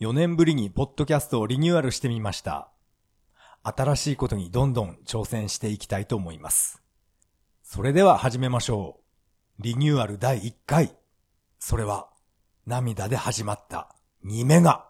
[0.00, 2.70] 4年ぶりにポッドキャストをリニューアルしてみました。
[3.62, 6.82] 新しいことにどんどん挑戦していきたいと思います。
[7.62, 9.00] それでは始めましょ
[9.58, 9.62] う。
[9.62, 10.96] リニューアル第1回。
[11.58, 12.08] それは、
[12.66, 13.94] 涙で始まった
[14.24, 14.89] 2メガ。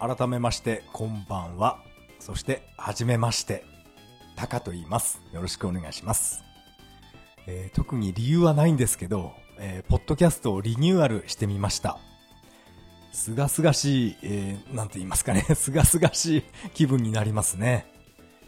[0.00, 1.78] 改めまして、こんばんは。
[2.20, 3.64] そして、はじめまして。
[4.34, 5.20] タカと言います。
[5.34, 6.42] よろしくお願いします。
[7.46, 11.98] えー特に理由はないんですけど、えーポッドキャストをリニューアルしてみました。
[13.12, 16.42] すがすがしい、えーなんて言いますかね、 すがすがしい
[16.72, 17.86] 気分になりますね。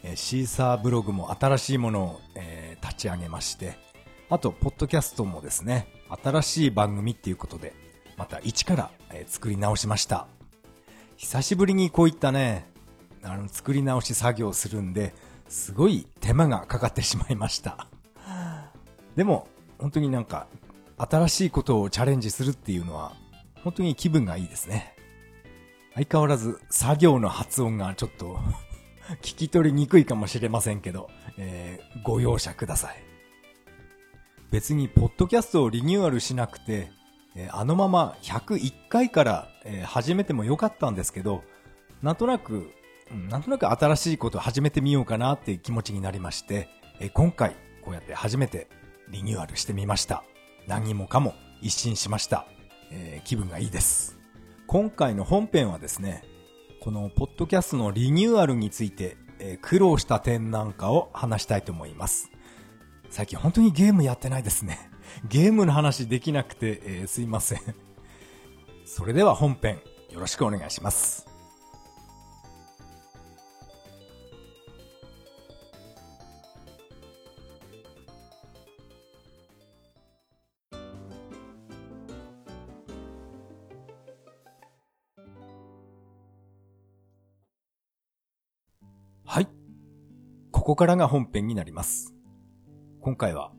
[0.01, 3.77] えーシーサーブログも新しいものを、えー立ち上げまして、
[4.29, 5.87] あと、ポッドキャストもですね、
[6.23, 7.73] 新しい番組っていうことで、
[8.17, 10.27] また一から、えー作り直しました。
[11.23, 12.67] 久しぶりにこういったね、
[13.23, 15.15] あの、作り直し作業するんで、
[15.47, 17.87] すごい手間がかかってしまいました。
[19.15, 19.47] でも、
[19.79, 20.47] 本当になんか、
[20.97, 23.13] 新しいことをチャレンジするっていうのは、
[23.63, 24.95] 本当に気分がいいですね。
[25.95, 28.37] 相変わらず、作業の発音がちょっと、
[29.23, 33.01] 聞き取りにくいかもしれませんけど、えーご容赦ください。
[34.51, 36.91] 別に、ポッドキャストをリニューアルしなくて、
[37.51, 39.47] あのまま101回から、
[39.85, 41.43] 始めてもよかったんですけど、
[42.01, 42.71] なんとなく、
[43.29, 46.69] なんとなく新しいことを始めてみようかなっていう気持ちになりまして、
[47.13, 48.67] 今回、こうやって初めて
[49.09, 50.23] リニューアルしてみました。
[50.67, 52.45] 何もかも一新しました。
[53.23, 54.19] 気分がいいです。
[54.67, 56.23] 今回の本編はですね、
[56.81, 59.17] このポッドキャストのリニューアルについて、
[59.61, 62.29] 苦労した点なんかを話したいと思います。
[63.09, 64.89] 最近本当にゲームやってないですね。
[65.29, 67.59] ゲームの話できなくて、えーすいません。
[68.85, 69.79] それでは本編、
[70.11, 71.27] よろしくお願いします。
[89.25, 89.47] はい。
[90.51, 92.13] ここからが本編になります。
[93.01, 93.51] 今回は、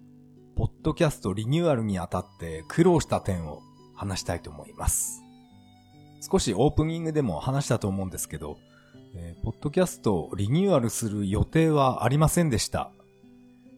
[0.56, 3.60] ポッドキャストリニューアルにあたって苦労した点を
[3.96, 5.22] 話したいと思います。
[6.20, 8.58] 少しオープニングでも話したと思うんですけど、
[9.16, 12.92] えーポッドキャストをリニューアルする予定はありませんでした。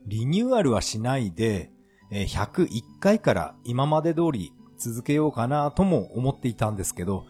[0.06, 1.70] リニューアルはしないで、
[2.10, 2.68] えー101
[3.00, 7.24] 回から今まで通り続けようかなとも思っていたんですけど、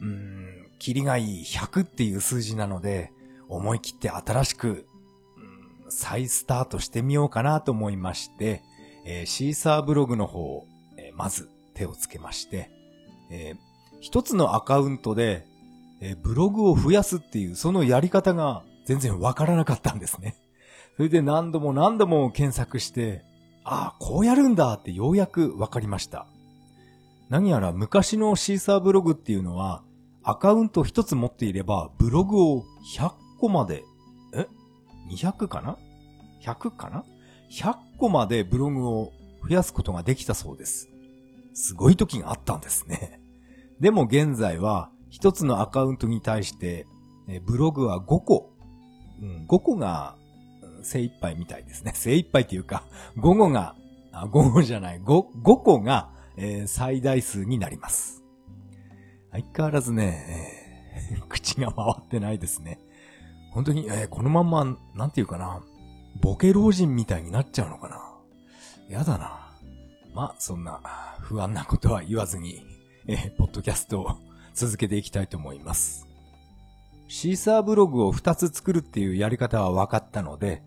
[0.00, 3.12] うーん、キリがいい100っていう数字なので、
[3.48, 4.86] 思い切って新しく、
[5.88, 8.62] 再スタートしてみようかなと思いまして、
[9.06, 12.70] えーシーサーブログの方、えーまず手をつけまして、
[13.30, 13.56] えー
[14.02, 15.46] 一つのアカウントで、
[16.00, 20.36] えーブログを増やすっていうそのやり方が全然わからなかったんですね。
[20.96, 23.22] それで何度も何度も検索して、
[23.64, 26.26] ああ、こうやるんだってようやくわかりました。
[27.28, 29.82] 何やら昔のシーサーブログっていうのは、
[30.22, 32.64] アカウント一つ持っていれば、ブログを
[32.96, 33.84] 100個まで、
[34.34, 34.46] え
[35.10, 35.76] ?200 かな
[36.42, 37.04] ?100 かな？
[37.50, 39.12] ?100 個までブログを
[39.48, 40.88] 増やすことができたそうです。
[41.54, 43.20] すごい時があったんですね。
[43.80, 46.86] でも現在は、一つのアカウントに対して、
[47.44, 48.52] ブログは5個、
[49.20, 50.16] うん、5個が
[50.82, 51.92] 精一杯みたいですね。
[51.96, 52.84] 精一杯っていうか、
[53.16, 53.74] 5個が、
[54.12, 58.22] あ5個じゃない、5, 5個が、えー最大数になります。
[59.32, 60.62] 相変わらずね、
[61.10, 62.78] えー 口が回ってないですね。
[63.50, 65.62] 本当に、えーこのまんま、なんていうかな、
[66.20, 68.00] ボケ老人みたいになっちゃうのかな？
[68.88, 69.50] やだな。
[70.14, 70.80] まあ、そんな
[71.20, 72.64] 不安なことは言わずに、
[73.06, 74.16] えポッドキャストを
[74.54, 76.06] 続けていきたいと思います。
[77.08, 80.62] シーサーブログを2つ作るっていうやり方は分かったので、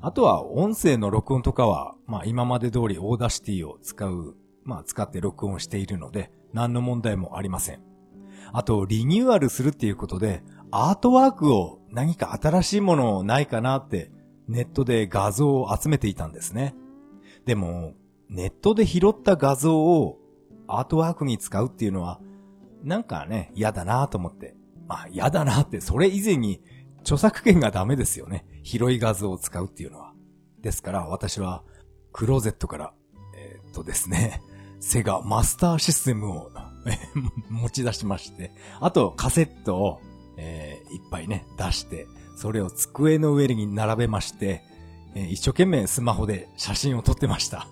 [0.00, 7.80] あとは音声の録音とかは、まあ今まで通り Audacity を使う、まあ使って録音しているので、何の問題もありません。
[8.52, 14.10] あと、リニューアルするっていうことで、アートワークを何か新しいものないかなって、
[14.48, 16.74] ネットで画像を集めていたんですね。
[17.44, 17.94] でも、
[18.28, 20.18] ネットで拾った画像を
[20.66, 22.20] アートワークに使うっていうのは、
[22.82, 24.56] なんかね、嫌だなと思って。
[24.88, 26.60] まあ、嫌だなって、それ以前に
[27.00, 28.44] 著作権がダメですよね。
[28.62, 30.12] 広い画像を使うっていうのは。
[30.60, 31.62] ですから、私は、
[32.12, 32.94] クローゼットから、
[33.36, 34.42] えーっとですね、
[34.80, 36.50] セガマスターシステムを
[37.48, 40.00] 持ち出しまして、あとカセットを、
[40.36, 42.06] えーいっぱいね、出して、
[42.42, 44.64] それを机の上に並べまして、
[45.14, 47.68] え一生懸命スマホで写真を撮ってました。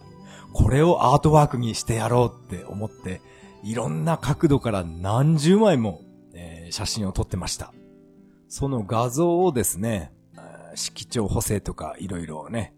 [0.52, 3.20] これをアートワークにしてやろうって思って、
[3.64, 6.02] いろんな角度から何十枚も、
[6.34, 7.74] えー、写真を撮ってました。
[8.46, 10.12] その画像をですね、
[10.76, 12.72] 色調補正とかいろいろね、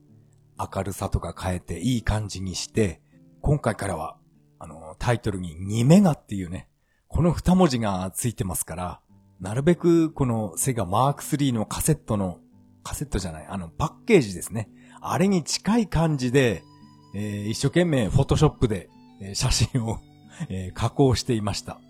[0.59, 3.03] 明るさとか変えていい感じにして、
[3.43, 4.17] 今回からは、
[4.59, 6.71] あの、タイトルに2メガっていうね、
[7.09, 9.01] この2文字がついてますから、
[9.43, 12.39] なるべくこのセガマーク3のカセットの、
[12.83, 14.71] カセットじゃない、あの、パッケージですね。
[15.03, 16.63] あれに近い感じで、
[17.15, 18.89] えー、一生懸命フォトショップで、
[19.21, 19.99] えー、写真を
[20.49, 21.81] えー、加工していました。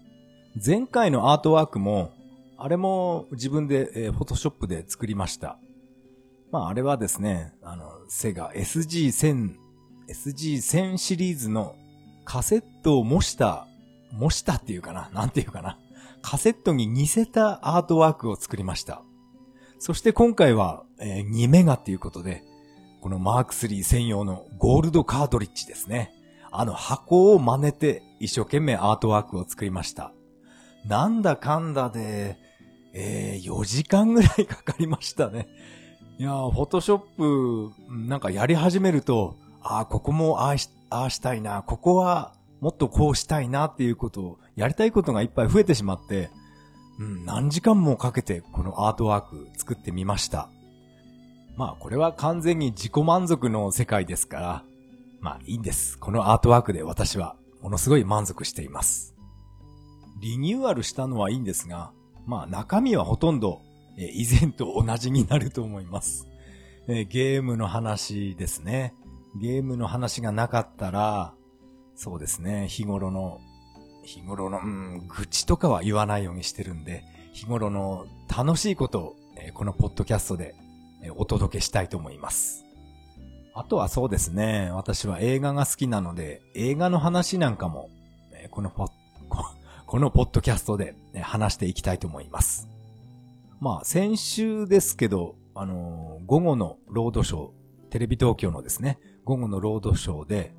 [0.65, 2.13] 前回のアートワークも、
[2.59, 5.59] あれも自分で、えー、フォトショップで作りました。
[6.51, 9.55] まあ、あれはですね、あの、セガ SG1000、
[10.09, 11.75] SG1000 シリーズの
[12.25, 13.67] カセットを模した、
[14.13, 15.79] 模したっていうかななんていうかな
[16.23, 19.03] カセットに似せたアートワークを作りました。
[19.79, 22.45] そして今回は、えー、2メガっていうことで、
[23.01, 26.13] このマーク3専用のゴールドカートリッジですね。
[26.53, 30.13] あの箱を真似て一生懸命アートワークを作りました。
[30.87, 32.39] なんだかんだで、
[32.93, 35.49] えー、4時間ぐらいかかりましたね。
[36.19, 46.31] いやー、フォトショップ、なんかやり始めると、ああ、ここもああし、ああしたいな、ここはもっとこうしたいなっていうことを、やりたいことがいっぱい増えてしまって、
[47.01, 50.49] うん、何時間もかけてこのアートワーク作ってみました。
[51.57, 54.65] まあこれは完全に自己満足の世界ですから、
[55.21, 55.99] まあいいんです。
[55.99, 59.17] このアートワークで私はものすごい満足しています。
[60.21, 61.91] リニューアルしたのはいいんですが、
[62.27, 63.61] まあ中身はほとんど、
[63.97, 66.29] 以前と同じになると思います。
[66.87, 68.95] ゲームの話ですね。
[69.41, 71.35] ゲームの話がなかったら、
[71.95, 73.41] そうですね、日頃の、
[74.05, 80.55] 日頃の、うん、愚痴とかは言わないようにしてるんで、日頃の楽しいことを、え、このポッドキャストで、
[81.03, 82.65] え、お届けしたいと思います。
[83.55, 87.91] あとはそうですね、私は映画が好きなので、映画の話なんかも、
[88.33, 88.91] え、このポッ、
[89.87, 92.69] このポッドキャストで、ね、話していきたいと思います。
[93.61, 97.51] まあ、先週ですけど、あの、午後のロードショー、
[97.91, 100.55] テレビ東京のですね、午後のロードショーで、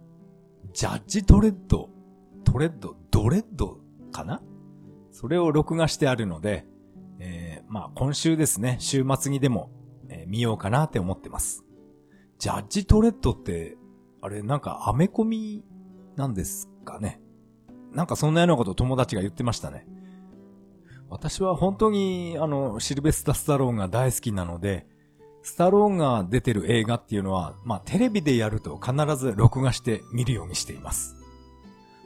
[0.71, 1.89] ジャッジトレッド、
[2.43, 3.79] トレッド、ドレッド
[4.11, 4.41] かな？
[5.11, 6.65] それを録画してあるので、
[7.19, 9.69] えー、まあ今週ですね、週末にでも、
[10.09, 11.63] えー、見ようかなって思ってます。
[12.39, 13.77] ジャッジドレッドって、
[14.21, 15.63] あれなんかアメコミ
[16.15, 17.21] なんですかね？
[17.91, 19.85] なんかそんなようなこと友達が言ってましたね。
[21.09, 24.87] 私は本当にあの、シルベスタ・スタローンが大好きなので、
[25.43, 31.15] スタローンが出てる映画っていうのは、まあテレビでやると必ず録画して見るようにしています。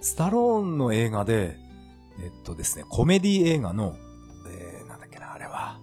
[0.01, 1.57] スタローンの映画で、
[2.19, 3.95] えっとですね、コメディ映画の、
[4.47, 5.79] えー、なんだっけな、あれは、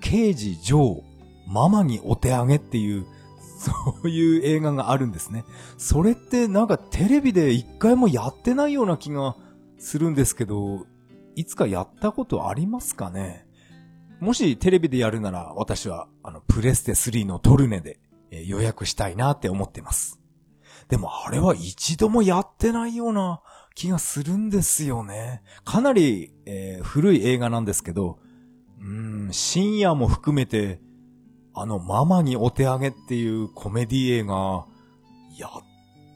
[0.00, 1.02] 刑事ジョー、
[1.46, 3.06] ママにお手上げっていう、
[3.58, 3.72] そ
[4.04, 5.44] ういう映画があるんですね。
[5.76, 9.36] それってなんかテレビで一回もやってないような気が
[9.78, 10.86] するんですけど、
[11.34, 13.46] いつかやったことありますかね？
[14.20, 20.20] もしテレビでやるなら私はあのプレステ3のトルネで、え予約したいなって思ってます。
[20.88, 23.40] でもあれは一度もやってないような
[23.74, 25.42] 気がするんですよね。
[25.64, 28.18] かなり、えー、古い映画なんですけど、
[28.78, 30.82] うん、深夜も含めて、
[31.54, 34.66] あのママにお手上げっていうコメディ映画、
[35.38, 35.50] やっ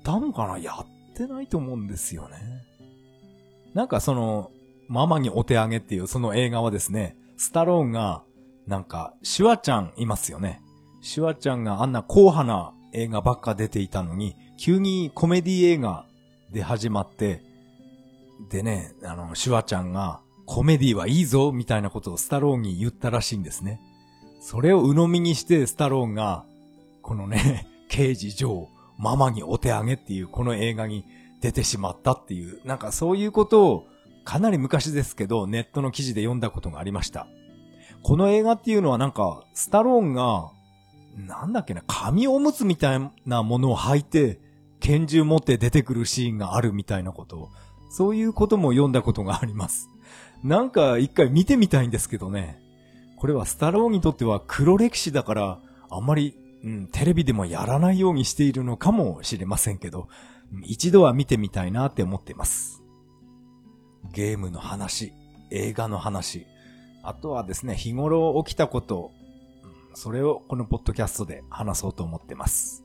[0.04, 0.58] たのかな？
[0.58, 2.36] やってないと思うんですよね。
[3.72, 4.50] なんかその、
[4.88, 8.24] ママにお手上げっていうその映画はですね、スタローンが、
[8.66, 10.62] なんか、シュワちゃんいますよね。
[11.00, 16.06] シュワちゃんがあんな硬派な映画ばっか出ていたのに、急にコメディ映画
[16.52, 17.42] で始まって、
[18.50, 23.80] でね、あの、シュワちゃんが、コメディはいいぞ、みたいなことをスタローンに言ったらしいんですね。
[24.40, 26.44] それを鵜呑みにしてスタローンが、
[27.00, 31.04] このね、 刑事上、ママにお手上げっていうこの映画に
[31.40, 33.86] 出てしまったっていう、なんかそういうことを
[34.24, 37.26] かなり昔ですけど、ネットの記事で読んだことがありました。
[38.02, 40.50] この映画っていうのはなんか、スタローンが、
[41.16, 44.40] なんだっけな、紙おむつみたいなものを履いて、
[44.80, 47.50] 拳銃持って出てくるシーンがあるみたいなこと、
[47.90, 49.88] そういうことも読んだことがあります。
[50.42, 52.60] なんか一回見てみたいんですけどね。
[53.16, 60.08] これはスタローンにとっては黒歴史だから、あんまり、うん、テレビでもやらないようにしているのかもしれませんけど、
[60.64, 62.82] 一度は見てみたいなって思っています。
[64.12, 65.12] ゲームの話、
[65.50, 66.46] 映画の話、
[67.02, 69.10] あとはですね、日頃起きたこと、
[69.94, 72.84] それをこのポッドキャストで話そうと思ってます。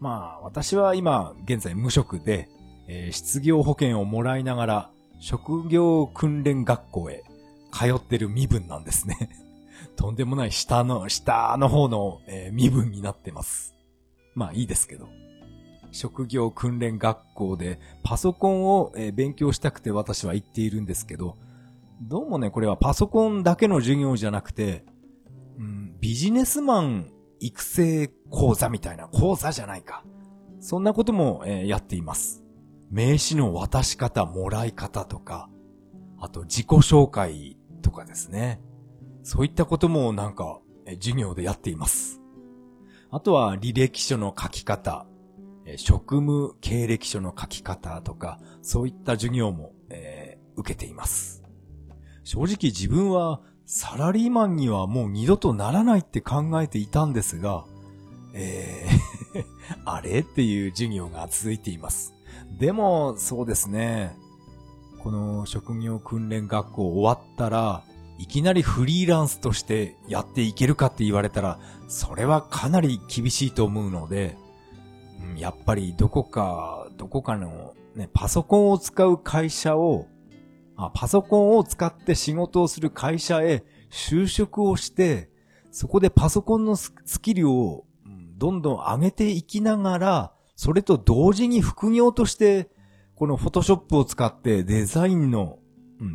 [0.00, 2.48] まあ、私は今、現在無職で、
[2.88, 4.90] えー、失業保険をもらいながら、
[5.20, 7.22] 職業訓練学校へ
[7.72, 9.30] 通ってる身分なんですね。
[9.96, 13.74] とんでもない下の、下の方の、えー、身分になってます。
[14.34, 15.08] まあいいですけど。
[15.92, 21.36] 職業訓練学校でパソコンを勉強したくて私は行っているんですけど、
[22.04, 24.84] どうもね、これはパソコンだけの授業じゃなくて、
[25.56, 30.04] うん、ビジネスマン育成講座みたいな講座じゃないか。
[30.58, 32.42] そんなことも、えー、やっています。
[32.90, 35.48] 名刺の渡し方、もらい方とか、
[36.18, 38.60] あと自己紹介とかですね。
[39.22, 42.20] そういったこともなんか、え授業でやっています。
[43.10, 45.06] あとは履歴書の書き方、
[45.64, 51.41] え職務経歴書の書き方とか、そういった授業も、えー、受けています。
[52.24, 57.64] 正直自分はサラリーマンにはもう二度とならないって考えていたんですが、
[58.34, 59.12] えー
[59.84, 60.20] あれ？
[60.20, 62.14] っていう授業が続いています。
[62.58, 64.14] でも、そうですね。
[64.98, 67.82] この職業訓練学校終わったら、
[68.18, 74.36] いきなりフリーランスとしてやっていけるかって言われたら、それはかなり厳しいと思うので、
[75.36, 80.06] やっぱりどこか、どこかのね、パソコンを使う会社を、
[80.76, 85.30] あパソコンを使って仕事をする会社へ就職をして、
[85.70, 87.84] そこでパソコンのスキルを
[88.36, 92.70] どんどん上げていきながら、それと同時に副業として、
[93.14, 95.58] このフォトショップを使ってデザインの、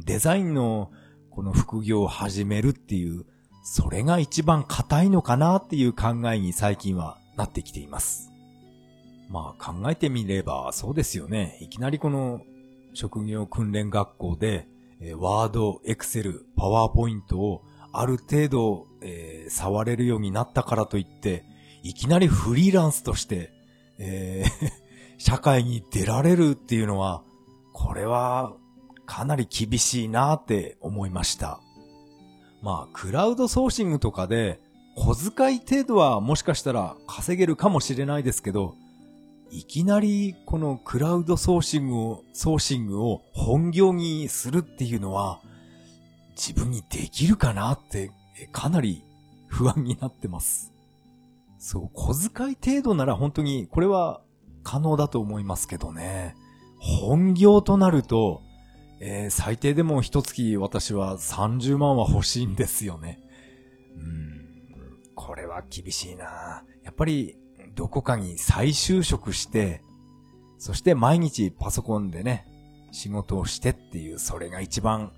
[0.06, 0.92] デザインの
[1.30, 3.26] この副業を始めるっていう、
[3.64, 8.32] それが一番硬いのかなっていう考えに最近はなってきています。
[9.30, 11.58] まあ考えてみればそうですよね。
[11.62, 12.42] いきなりこの
[12.98, 14.68] 職業訓練学校で、
[15.00, 17.64] えー、ワード、エクセル、パワーポイントを
[17.94, 21.46] ある程度、えー、触れるようになったからといって、
[21.84, 23.54] いきなりフリーランスとして、
[24.00, 24.72] えー
[25.20, 27.24] 社会に出られるっていうのは、
[27.74, 28.54] これは
[29.08, 31.60] かなり厳しいなって思いました。
[32.62, 34.60] まあ、クラウドソーシングとかで、
[34.96, 38.76] 小遣い程度はもしかしたら稼げるかもしれないですけど、
[39.50, 45.42] いきなりこのクラウドソーシングを、ソーシングを本業にするっていうのは、
[46.36, 48.12] 自分にできるかなって
[48.52, 49.04] かなり
[49.48, 50.74] 不安になってます。
[51.58, 54.22] そう、小遣い程度なら本当に、これは
[54.64, 56.36] 可能だと思いますけどね。
[56.80, 58.42] 本業となると、
[59.00, 63.20] えー、最低でも一月私は30万は欲しいんですよね。
[63.96, 67.38] うん、これは厳しいなやっぱり、
[67.78, 69.82] どこかに再就職して、
[70.58, 72.46] そして毎日パソコンでね、
[72.92, 75.14] 仕事をしてっていう、それが一番、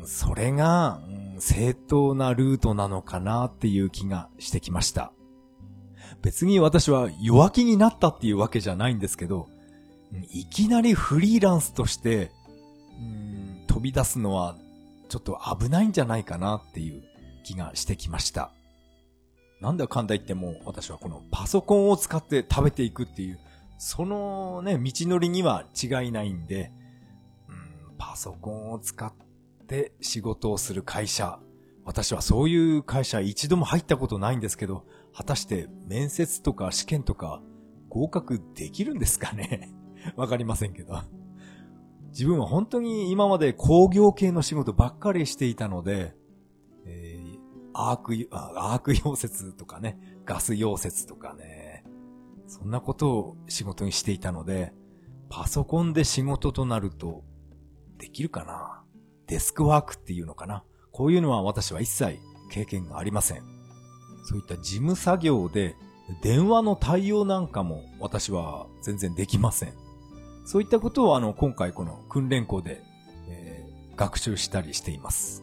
[0.00, 5.12] うん、それが、うん、正当なルートなのかなっていう気がしてきました。
[6.22, 9.48] 別に私は弱気になったっていうわけじゃないんですけど、
[10.30, 12.32] いきなりフリーランスとして、
[12.98, 14.56] うん飛び出すのは
[15.08, 17.02] ちょっと危ないんじゃないかなっていう
[17.42, 18.52] 気がしてきました。
[19.62, 23.38] なんだかんだ言っても私はこのパソコンを使って食べていくっていう、
[23.78, 26.72] そのね、道のりには違いないんで、
[27.48, 29.12] うん、パソコンを使っ
[29.68, 31.38] て仕事をする会社、
[31.84, 37.40] 私はそういう会社一度も入ったことないんですけど、果たして面接とか試験とか
[37.88, 39.70] 合格できるんですかね？
[40.16, 41.00] わかりませんけど。
[42.08, 46.16] 自分は本当に今まで工業系の仕事ばっかりしていたので、
[47.74, 51.84] アーク、アーク溶接とかね、ガス溶接とかね、
[52.46, 54.72] そんなことを仕事にしていたので、
[55.30, 57.24] パソコンで仕事となると、
[57.98, 58.82] できるかな？
[59.26, 60.64] デスクワークっていうのかな？
[60.90, 62.18] こういうのは私は一切
[62.50, 63.42] 経験がありません。
[64.24, 65.76] そういった事務作業で
[66.22, 69.72] 電話の対応なんかも私は全然できません。
[70.44, 72.82] そういったことをあの今回この訓練校で、
[73.28, 75.42] えー、学習したりしています。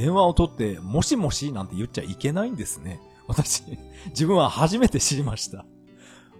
[0.00, 3.02] 電話を取ってもしもしなんて言っちゃいけないんですね。
[3.28, 3.62] 私、
[4.08, 5.66] 自分は初めて知りました。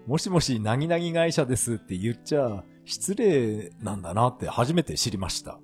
[0.07, 5.61] もしもし、なぎなぎ会社ですって言っちゃ失礼なんだなって初めて知りました。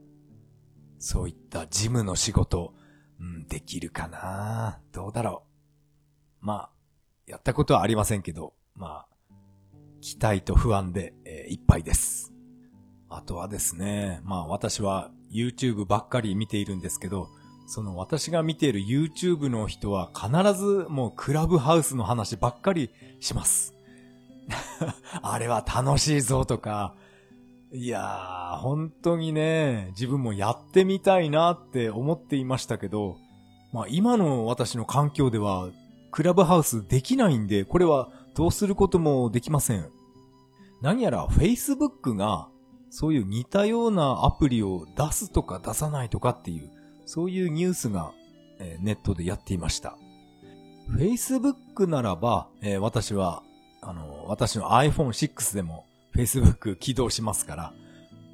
[0.99, 2.75] そういった事務の仕事、
[3.19, 5.45] うん、できるかなどうだろ
[6.43, 6.47] う。
[6.47, 6.71] まあ、
[7.27, 9.09] やったことはありませんけど、まあ、
[10.03, 12.35] 期待と不安で、えー、いっぱいです。
[13.09, 17.29] あとはですね、まあ私は YouTube ばっかり見ているんですけど、
[17.67, 23.75] その私が見ている YouTube の人は必ずもうクラブハウスの話ばっかりします。
[25.23, 26.95] あれは楽しいぞとか、
[27.73, 33.17] いやー、本当にね、自分もやってみたいなって思っていましたけど、
[33.73, 35.69] まあ今の私の環境では、
[36.13, 39.91] クラブハウスできないんで、これはどうすることもできません。
[40.81, 42.49] 何やら Facebook が、
[42.91, 46.71] そういう似たようなアプリを出すとか出さないとかっていう、
[47.07, 48.13] そういうニュースが、
[48.59, 49.97] えー、ネットでやっていました。
[50.91, 53.43] Facebook ならば、えー、私は、
[53.81, 57.73] あの私の iPhone6 でも Facebook 起動しますから、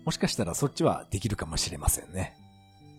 [0.04, 2.36] もしかしたらそっちはできるかもしれませんね。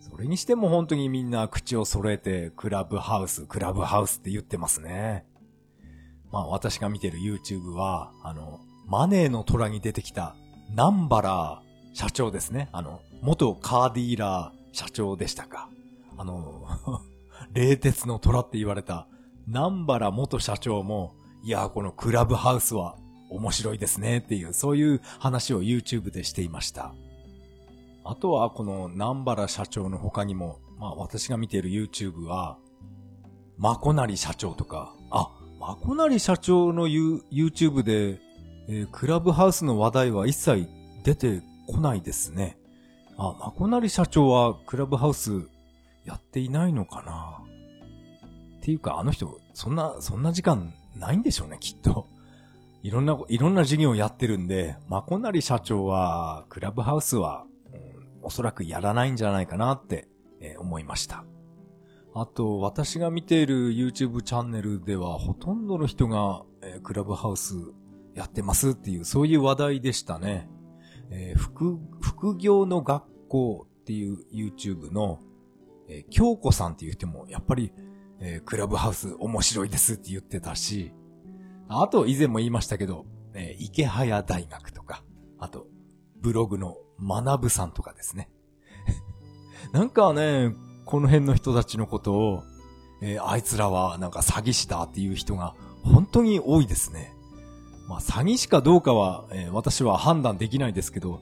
[0.00, 5.26] それにしても本当にみんな口を揃えてクラブハウス、クラブハウスって言ってますね。
[6.30, 10.36] まあ私が見てる YouTube は、あの、マネーの虎に出てきた
[10.74, 12.68] ナンバラー社長ですね。
[12.72, 15.70] あの、元カーディーラー社長でしたか。
[16.18, 16.66] あの、
[17.54, 19.06] 冷徹の虎って言われた
[19.46, 22.96] 南原元社長も、いや、このクラブハウスは
[23.30, 26.92] 面白いですねっていう、そういう話を YouTube でしていました。
[28.04, 32.58] あとは、この南原社長の他にも、まあ私が見ている YouTube は、
[33.56, 38.20] まこなり社長とか、あ、まこなり社長の YouTube で、
[38.66, 40.68] えー、クラブハウスの話題は一切
[41.04, 42.58] 出てこないですね。
[43.16, 45.48] あ、まこなり社長はクラブハウス
[46.04, 47.40] やっていないのかな？
[48.58, 52.06] っていうか、あの人、そんな、そんな時間ないんでしょうね、きっと。
[52.82, 60.08] いろんな、いろんな事業をやってるんで、まこなり社長は、クラブハウスは、うん、おそらくやらないんじゃないかなって、
[60.40, 61.24] えー、思いました。
[62.14, 67.54] あと、私が見ている YouTube チャンネルでは、ほとんどの人が、えー、クラブハウス
[68.14, 70.48] やってますっていう、そういう話題でしたね。
[71.10, 75.20] えー、副、副業の学校っていう YouTube の、
[75.88, 77.72] えー、京子さんって言っても、やっぱり、
[78.20, 80.92] えー、クラブハウス面白いですって言ってたし、
[81.68, 85.04] あと以前も言いましたけど、えー、池早大学とか、
[85.38, 85.66] あと、
[86.20, 88.30] ブログの学ぶさんとかですね。
[89.72, 92.42] なんかね、この辺の人たちのことを、
[93.02, 97.13] えー、あいつらはなんか詐欺師だっていう人が本当に多いですね。
[97.88, 101.20] まあ詐欺師かどうかは、えー、私は判断できないですけど、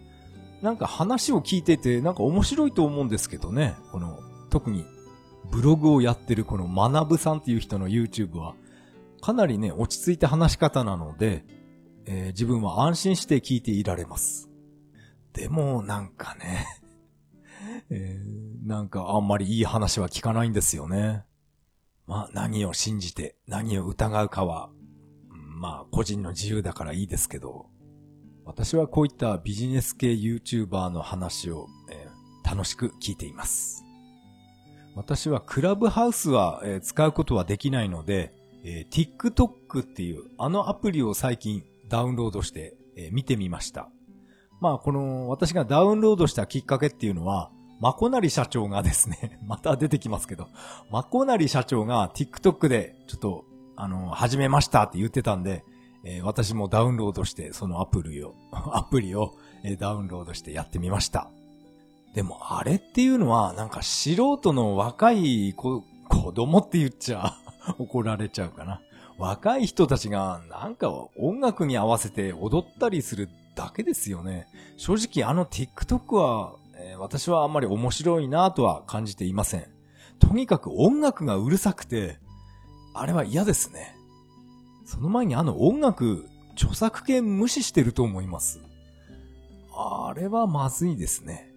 [0.62, 3.74] なんか話を聞いててなんか面白いと思うんですけどね。
[3.90, 4.84] この、特に
[5.50, 8.54] ブログをやってるこの学ぶさんっていう人の YouTube は、
[9.20, 11.44] かなりね、落ち着いた話し方なので、
[12.06, 14.48] えー、自分は安心して聞いていられます。
[15.32, 16.66] でも、なんかね
[17.90, 21.24] えー、なんかあんまりいい話は聞かないんですよね。
[22.06, 24.70] まあ、何を信じて、何を疑うかは、
[25.62, 27.66] まあ、個人の自由だからいいですけど、
[28.44, 33.84] 私はこういったビジネス系 YouTuber の話を、えー、楽しく聞いています。
[34.96, 43.88] 私はクラブハウスは、えー、使うことはできないので、えー、TikTok っていうあのアプリを最近ダウンロードして、え、見てみました。
[44.60, 50.48] まあこの私がダウンロードしたきっかけっていうのは、マコナリ社長がですね、 また出てきますけど、
[50.90, 53.44] マコナリ社長が TikTok でちょっと、
[53.76, 55.64] あの、始めましたって言ってたんで、
[56.04, 61.30] えー、私もダウンロードしてそのアプリを、 アプリを、えー、ダウンロードしてやってみました。
[62.14, 67.34] でもあれっていうのは、なんか素人の若い子、子供って言っちゃ
[67.78, 68.80] 怒られちゃうかな。
[69.18, 74.48] 若い人たちがなんか音楽に合わせて踊ったりするだけですよね。
[74.76, 79.66] 正直あの TikTok は、えー、私はあんまり面白いなとは感じていません。
[80.18, 82.18] とにかく音楽がうるさくて、
[82.94, 83.96] あれは嫌ですね。
[84.84, 88.60] その前にあの音楽、著作権無視してると思います。
[89.74, 91.50] あれはまずいですね。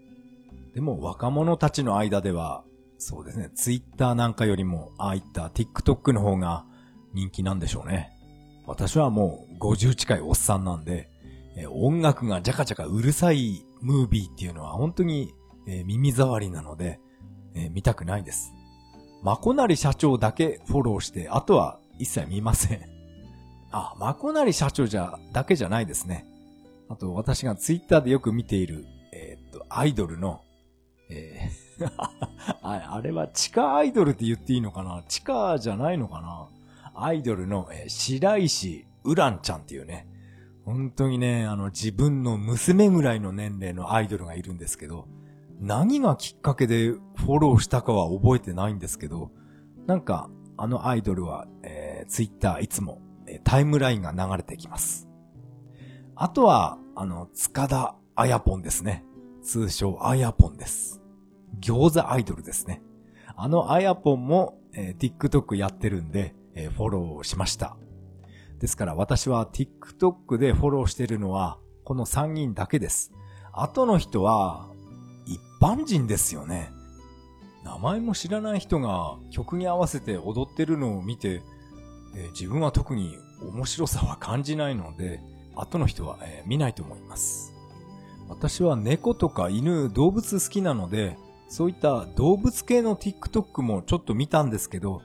[0.73, 2.63] でも若者たちの間では、
[2.97, 6.65] そうですね、ツイッターなんかよりも、ああいった TikTok の方が
[7.13, 8.11] 人気なんでしょうね。
[8.65, 11.09] 私はもう50近いおっさんなんで、
[11.71, 15.33] 音楽がジャカジャカうるさいムービーっていうのは本当に、
[15.65, 16.99] 耳障りなので、
[17.71, 18.53] 見たくないです。
[19.25, 22.81] まこなり社長だけフォローして、あとは一切見ません。
[23.71, 26.27] あ、まこなり社長じゃ、だけじゃないですね。
[26.89, 30.41] あと私がツイッターでよく見ている、えー、っと、アイドルの
[31.09, 31.89] えー
[32.61, 35.03] あ、れは地下アイドルって言っていいのかな？
[35.07, 36.47] 地下じゃないのかな？
[36.93, 40.07] アイドルの、えー、白石ウランちゃんっていうね、
[40.65, 45.07] 本当にね、あの自分の娘ぐらいの年齢のアイドルがいるんですけど、
[45.59, 49.31] 何がきっかけでフォローしたかは覚えてないんですけど、
[49.87, 55.07] なんか、あのアイドルは、えー、ツイッターいつも、えー、タイムラインが流れてきます。
[56.15, 59.03] あとは、あの、塚田あやぽんですね。
[59.43, 61.01] 通称あやぽんです。
[61.59, 62.81] 餃子アイドルですね。
[63.35, 67.75] あのあやぽんも、えー、TikTok やってるんで、えー、フォローしました。
[68.59, 73.11] ですから私は TikTok でフォローしてるのは、この3人だけです。
[73.51, 74.69] 後の人は、
[75.55, 76.71] 一般人ですよね。
[77.63, 81.41] 名前も知らない人が曲に合わせて踊ってるのを見て、
[82.15, 85.21] えー、自分は特に面白さは感じないので、
[85.55, 87.53] 後の人は、えー、見ないと思います。
[88.27, 95.01] 私は猫とか犬、動物好きなので、そういった動物系の TikTok もちょっと見たんですけど、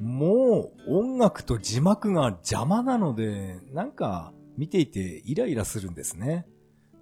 [0.00, 6.46] もう音楽と字幕が邪魔なので、なんか見ていてイライラするんですね。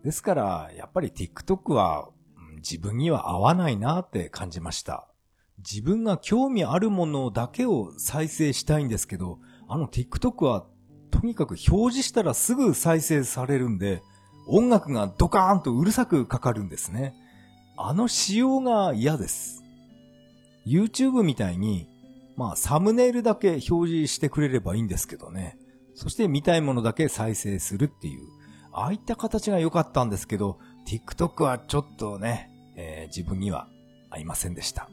[0.05, 2.09] ですから、やっぱり TikTok は
[2.63, 5.09] 自分には合わないなって感じました。
[5.59, 10.67] 自分が興味あるものだけを再生したいんですけど、あの TikTok は
[11.11, 14.03] とにかく表示したらすぐ再生されるんで、
[14.49, 17.15] 音楽がドカーンとうるさくかかるんですね。
[17.77, 19.63] あの仕様が嫌です。
[20.67, 21.89] YouTube みたいに、
[22.37, 25.59] まあサムネイルだけ表示してくれればいいんですけどね。
[25.95, 28.27] そして見たいものだけ再生するっていう、
[28.73, 32.52] ああいった形が良かったんですけど、TikTok はちょっとね、
[32.83, 33.69] えー、自分には
[34.11, 34.91] 合いませんでした。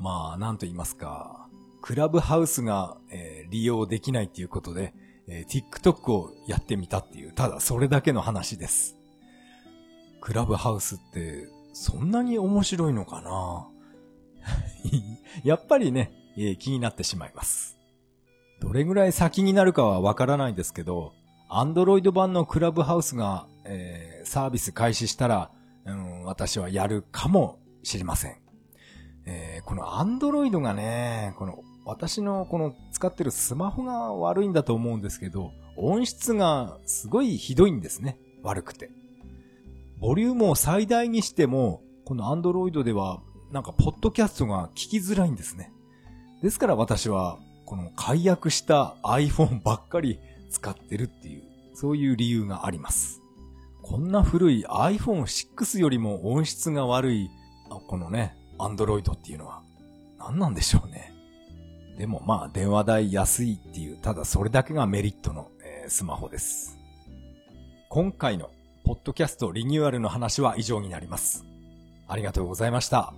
[0.00, 1.48] まあ、なんと言いますか、
[1.82, 4.94] クラブハウスが、えー、利用できないっていうことで、
[5.28, 8.96] えー、TikTok をやってみたっていう、ただそれだけの話です。
[10.20, 13.68] クラブハウスって、そんなに面白いのかな？
[15.44, 17.76] やっぱりね、えー、気になってしまいます。
[18.60, 21.12] どれぐらい先になるかはわからないですけど、
[21.48, 25.50] アンドロイド版のクラブハウスが、えー、サービス開始したら、
[26.28, 28.36] 私はやるかもしれません。
[29.24, 38.18] えー、このアンドロイドがね、この私のこの使ってるスマホが悪いんだと思うんですけど、音質がすごいひどいんですね。
[38.42, 38.90] 悪くて。
[40.00, 45.72] ボリュームを最大にしても、このアンドロイドではなんかポッドキャストが聞きづらいんですね。
[46.42, 51.42] ですから私はこの解約した iPhone ばっかり使ってるっていう、
[51.74, 53.22] そういう理由があります。
[53.88, 57.30] こんな古い iPhone6 よりも音質が悪い、
[57.70, 59.62] このね、Android っていうのは
[60.18, 61.14] 何なんでしょうね。
[61.96, 66.76] でもまあ電話代安いっていう、ただそれだけがメリットの、えー、スマホです。
[67.88, 68.50] 今回の
[68.84, 71.46] ポッドキャストリニューアルの話は以上になります。
[72.06, 73.14] ありがとうございました。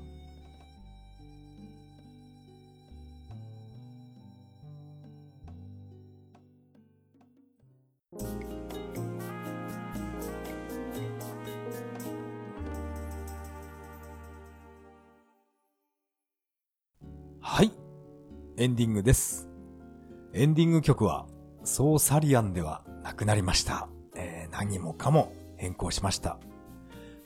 [18.61, 19.49] エンディングです。
[20.35, 21.25] エンディング曲は、
[21.65, 23.89] ソーサリアンではなくなりました。
[24.15, 26.39] えー、何もかも変更しました。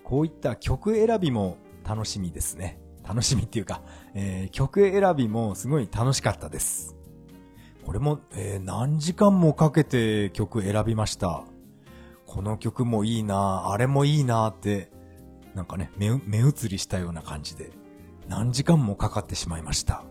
[0.05, 2.79] こういった曲選びも楽しみですね。
[3.03, 3.83] 楽しみっていうか、
[4.15, 6.95] えー、曲選びもすごい楽しかったです。
[7.85, 11.43] これも、えー、何時間もかけて曲選びました。
[12.27, 14.93] この曲もいいなあれもいいなって、
[15.57, 17.73] なんかね、目、目移りしたような感じで、
[18.29, 20.05] 何時間もかかってしまいました。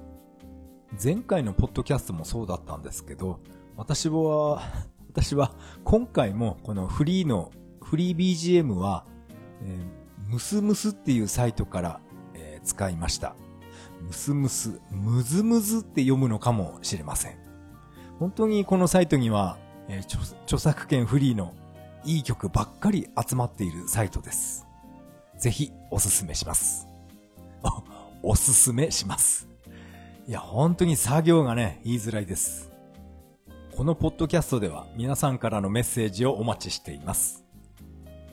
[1.01, 3.39] 前回のポッドキャストもそうだったんですけど、
[3.75, 4.61] 私は、
[5.09, 5.53] 私は
[5.83, 7.51] 今回もこのフリーの、
[7.81, 9.05] フリー BGM は、
[9.61, 11.99] えー、ムスムスっていうサイトから、
[12.33, 13.35] えー、使いました。
[14.01, 17.37] ムスムス、ムズムズって読むのかもしれません。
[18.19, 21.53] 本当にこのサイトには、えー、著作権フリーの
[22.05, 24.65] いい曲ばっかり集まっているサイトです。
[25.37, 26.87] ぜひおすすめします。
[28.21, 29.52] おすすめします。
[30.25, 32.71] いや、本当に作業がね、言いづらいです。
[33.75, 37.43] このポッドキャストでは皆さんからのメッセージをお待ちしています。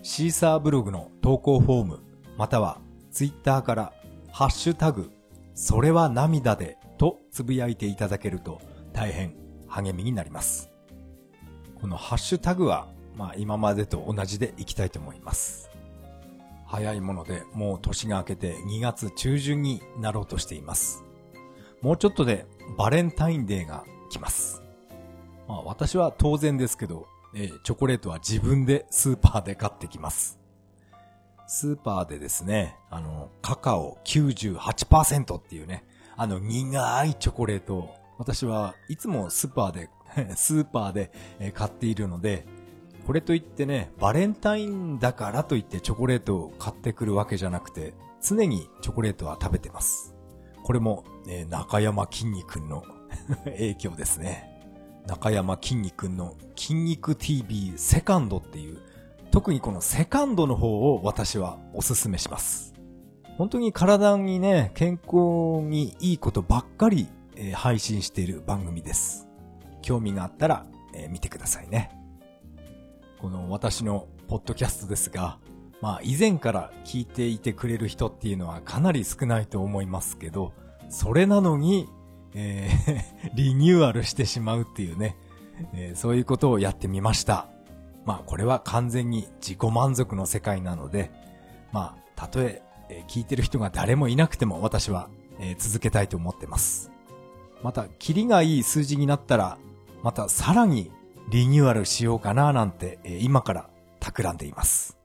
[0.03, 2.00] シーサーブログの投稿フォーム、
[2.37, 2.79] または
[3.11, 3.92] ツイッターから
[4.31, 5.11] ハッシュタグ、
[5.55, 8.61] それは涙でとつぶやいていただけると
[8.92, 9.35] 大変
[9.66, 10.70] 励みになります。
[11.81, 15.70] このハッシュタグは、まあ今までと同じでいきたいと思います。
[16.66, 21.03] 早いものでもう年が明けて2月中旬になろうとしています。
[21.83, 24.62] もうちょっとでバレンタインデーが来ます。
[25.49, 30.38] まあ私は当然ですけど、えー、チョコレートは自分でスーパーで買ってきます。
[31.47, 35.85] スーパーでですね、あの、カカオ98%っていうね、
[36.16, 39.88] あの苦いチョコレートを私はいつもスーパーで
[40.37, 41.11] スーパーで
[41.55, 42.47] 買っているので、
[43.07, 50.14] これといってね、バレンタインだからといってチョコレートを買ってくるわけじゃなくて、常にチョコレートは食べてます。
[50.62, 52.85] これも、えー、中山きんに君の
[53.44, 54.49] 影響ですね。
[55.07, 58.79] 中山きんに君の筋肉 TV セカンドっていう、
[59.31, 62.75] 特にこのセカンドの方を私はおすすめします。
[63.38, 69.29] 本当に体にね、健康にいいことばっかり、えー、配信している番組です。
[69.83, 71.90] 興味があったら、えー、見てくださいね。
[73.18, 75.38] この私のポッドキャストですが、
[75.81, 80.53] まあ以前から聞いていてくれる人っていうのはかなり少ないと思いますけど、
[80.88, 81.88] それなのに、
[82.35, 85.16] えー リニューアルしてしまうっていうね、
[85.75, 87.47] えー、そういうことをやってみました。
[88.05, 91.11] まあこれは完全に自己満足の世界なので、
[91.73, 92.62] まあたとえ
[93.09, 95.09] 聞いてる人が誰もいなくても私は、
[95.59, 96.90] 続けたいと思ってます。
[97.62, 99.59] また、キリがいい数字になったら、
[100.03, 100.90] またさらに
[101.31, 105.00] リニューアルしようかななんて、今から企んでいます。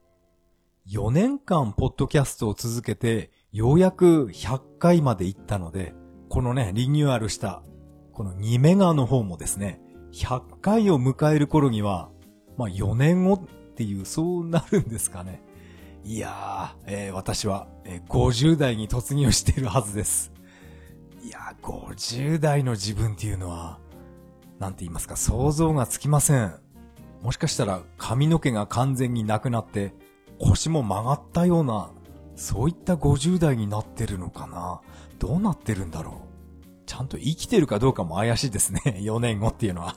[0.88, 5.95] 4年間ポッドキャストを続けて、ようやく100回まで行ったので、
[6.30, 7.63] このね、リニューアルした、
[8.13, 9.82] この2メガの方もですね、
[10.13, 12.12] 100回を迎える頃には、
[12.56, 13.39] まあ4年後っ
[13.76, 15.41] ていう、そうなるんですかね。
[16.04, 20.32] いやー、えー、私は、えー、50代に突入しているはずです。
[21.24, 23.80] いやー、50代の自分っていうのは、
[24.60, 26.54] なんて言いますか、想像がつきません。
[27.24, 29.95] もしかしたら髪の毛が完全になくなって、
[30.39, 31.91] 腰も曲がったような、
[32.36, 34.82] そういった50代になってるのかな
[35.19, 36.36] どうなってるんだろう
[36.86, 38.82] ちゃんと生きてるかどうかも怪しいですね。
[39.02, 39.95] 4年後っていうのは。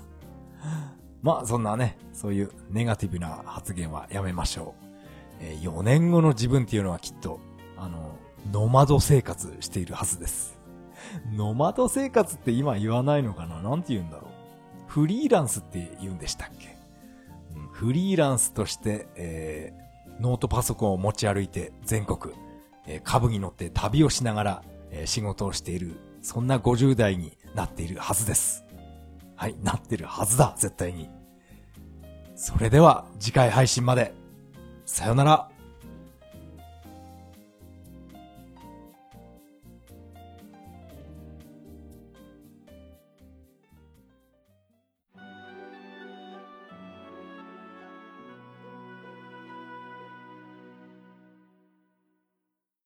[1.22, 4.85] まあ、そんなね、そういうネガティブな発言はやめましょう。
[5.40, 7.40] えー、4年後の自分っていうのはきっと、
[7.77, 8.16] あの、
[8.53, 10.59] ノマド生活しているはずです。
[11.33, 14.31] ノマド生活って今言わないのかななんて言うんだろう。
[14.87, 16.77] フリーランスって言うんでしたっけ、
[17.55, 19.88] うん、フリーランスとして、えー、
[20.20, 22.35] ノートパソコンを持ち歩いて全国、
[22.87, 28.64] えー、株に乗って旅をしながら、えー、仕事をしている、そんな50代になっているはずです。
[29.37, 31.09] はい、なってるはずだ、絶対に。
[32.35, 34.14] それでは次回配信まで。
[34.85, 35.50] さよなら。